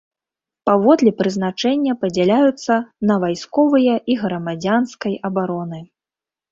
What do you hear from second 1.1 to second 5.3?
прызначэння падзяляюцца на вайсковыя і грамадзянскай